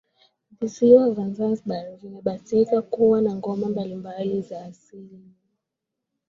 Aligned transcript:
Visiwa 0.59 1.09
vya 1.11 1.29
zanzibar 1.29 1.95
vimebahatika 1.95 2.81
kuwa 2.81 3.21
na 3.21 3.35
ngoma 3.35 3.67
mbali 3.69 3.95
mbali 3.95 4.41
za 4.41 4.65
asili 4.65 5.21